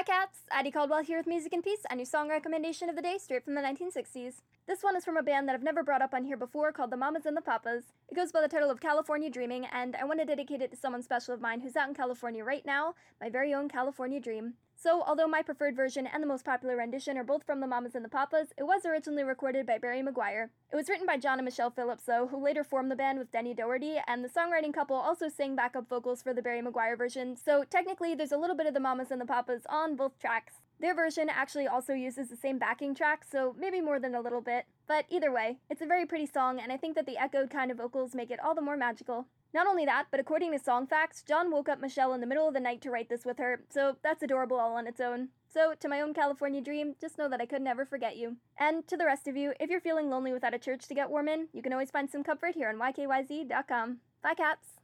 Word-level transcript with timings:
Hi 0.00 0.04
cats, 0.04 0.38
Addie 0.50 0.70
Caldwell 0.70 1.02
here 1.02 1.18
with 1.18 1.26
Music 1.26 1.52
and 1.52 1.62
Peace, 1.62 1.82
a 1.90 1.94
new 1.94 2.06
song 2.06 2.30
recommendation 2.30 2.88
of 2.88 2.96
the 2.96 3.02
day 3.02 3.18
straight 3.18 3.44
from 3.44 3.54
the 3.54 3.60
1960s. 3.60 4.40
This 4.66 4.82
one 4.82 4.96
is 4.96 5.04
from 5.04 5.18
a 5.18 5.22
band 5.22 5.46
that 5.46 5.52
I've 5.52 5.62
never 5.62 5.82
brought 5.82 6.00
up 6.00 6.14
on 6.14 6.24
here 6.24 6.38
before 6.38 6.72
called 6.72 6.90
the 6.90 6.96
Mamas 6.96 7.26
and 7.26 7.36
the 7.36 7.42
Papas. 7.42 7.92
It 8.08 8.14
goes 8.14 8.32
by 8.32 8.40
the 8.40 8.48
title 8.48 8.70
of 8.70 8.80
California 8.80 9.28
Dreaming, 9.28 9.66
and 9.66 9.94
I 9.96 10.06
want 10.06 10.18
to 10.20 10.24
dedicate 10.24 10.62
it 10.62 10.70
to 10.70 10.76
someone 10.78 11.02
special 11.02 11.34
of 11.34 11.42
mine 11.42 11.60
who's 11.60 11.76
out 11.76 11.90
in 11.90 11.94
California 11.94 12.42
right 12.42 12.64
now, 12.64 12.94
my 13.20 13.28
very 13.28 13.52
own 13.52 13.68
California 13.68 14.20
Dream. 14.20 14.54
So, 14.82 15.02
although 15.06 15.28
my 15.28 15.42
preferred 15.42 15.76
version 15.76 16.06
and 16.06 16.22
the 16.22 16.26
most 16.26 16.42
popular 16.42 16.74
rendition 16.74 17.18
are 17.18 17.24
both 17.24 17.44
from 17.44 17.60
the 17.60 17.66
Mamas 17.66 17.94
and 17.94 18.02
the 18.02 18.08
Papas, 18.08 18.54
it 18.56 18.62
was 18.62 18.86
originally 18.86 19.22
recorded 19.22 19.66
by 19.66 19.76
Barry 19.76 20.02
McGuire. 20.02 20.48
It 20.72 20.76
was 20.76 20.88
written 20.88 21.04
by 21.04 21.18
John 21.18 21.38
and 21.38 21.44
Michelle 21.44 21.70
Phillips, 21.70 22.04
though, 22.04 22.28
who 22.28 22.42
later 22.42 22.64
formed 22.64 22.90
the 22.90 22.96
band 22.96 23.18
with 23.18 23.30
Denny 23.30 23.52
Doherty, 23.52 23.98
and 24.06 24.24
the 24.24 24.28
songwriting 24.30 24.72
couple 24.72 24.96
also 24.96 25.28
sang 25.28 25.54
backup 25.54 25.86
vocals 25.86 26.22
for 26.22 26.32
the 26.32 26.40
Barry 26.40 26.62
McGuire 26.62 26.96
version, 26.96 27.36
so 27.36 27.62
technically 27.68 28.14
there's 28.14 28.32
a 28.32 28.38
little 28.38 28.56
bit 28.56 28.66
of 28.66 28.72
the 28.72 28.80
Mamas 28.80 29.10
and 29.10 29.20
the 29.20 29.26
Papas 29.26 29.66
on 29.68 29.96
both 29.96 30.18
tracks. 30.18 30.54
Their 30.80 30.94
version 30.94 31.28
actually 31.28 31.68
also 31.68 31.92
uses 31.92 32.28
the 32.28 32.36
same 32.36 32.58
backing 32.58 32.94
track, 32.94 33.24
so 33.30 33.54
maybe 33.58 33.82
more 33.82 34.00
than 34.00 34.14
a 34.14 34.20
little 34.20 34.40
bit. 34.40 34.64
But 34.86 35.04
either 35.10 35.30
way, 35.30 35.58
it's 35.68 35.82
a 35.82 35.86
very 35.86 36.06
pretty 36.06 36.24
song, 36.26 36.58
and 36.58 36.72
I 36.72 36.78
think 36.78 36.96
that 36.96 37.04
the 37.04 37.18
echoed 37.18 37.50
kind 37.50 37.70
of 37.70 37.76
vocals 37.76 38.14
make 38.14 38.30
it 38.30 38.40
all 38.42 38.54
the 38.54 38.62
more 38.62 38.78
magical. 38.78 39.26
Not 39.52 39.66
only 39.66 39.84
that, 39.84 40.06
but 40.10 40.20
according 40.20 40.52
to 40.52 40.58
Songfacts, 40.58 41.24
John 41.26 41.50
woke 41.50 41.68
up 41.68 41.80
Michelle 41.80 42.14
in 42.14 42.20
the 42.20 42.26
middle 42.26 42.48
of 42.48 42.54
the 42.54 42.60
night 42.60 42.80
to 42.82 42.90
write 42.90 43.10
this 43.10 43.26
with 43.26 43.38
her, 43.38 43.60
so 43.68 43.96
that's 44.02 44.22
adorable 44.22 44.58
all 44.58 44.74
on 44.74 44.86
its 44.86 45.00
own. 45.00 45.28
So, 45.52 45.74
to 45.80 45.88
my 45.88 46.00
own 46.00 46.14
California 46.14 46.62
dream, 46.62 46.94
just 47.00 47.18
know 47.18 47.28
that 47.28 47.40
I 47.40 47.46
could 47.46 47.60
never 47.60 47.84
forget 47.84 48.16
you. 48.16 48.36
And 48.56 48.86
to 48.88 48.96
the 48.96 49.04
rest 49.04 49.28
of 49.28 49.36
you, 49.36 49.52
if 49.60 49.68
you're 49.68 49.80
feeling 49.80 50.08
lonely 50.08 50.32
without 50.32 50.54
a 50.54 50.58
church 50.58 50.86
to 50.88 50.94
get 50.94 51.10
warm 51.10 51.28
in, 51.28 51.48
you 51.52 51.60
can 51.60 51.72
always 51.72 51.90
find 51.90 52.08
some 52.08 52.24
comfort 52.24 52.54
here 52.54 52.68
on 52.68 52.76
ykyz.com. 52.76 53.98
Bye, 54.22 54.34
cats! 54.34 54.80